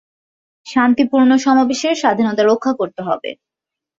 [0.65, 3.29] শান্তিপূর্ণ সমাবেশের স্বাধীনতা রক্ষা করতে হবে।